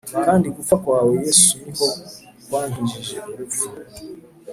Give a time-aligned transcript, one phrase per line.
[0.25, 1.87] Kandi gupfa kwawe yesu niko
[2.47, 3.67] kwankijije urupfu